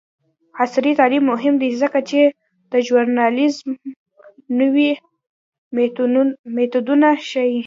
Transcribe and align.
عصري 0.59 0.91
تعلیم 0.99 1.23
مهم 1.31 1.53
دی 1.61 1.69
ځکه 1.81 1.99
چې 2.09 2.19
د 2.71 2.73
ژورنالیزم 2.87 3.69
نوې 4.59 4.89
میتودونه 6.55 7.09
ښيي. 7.29 7.59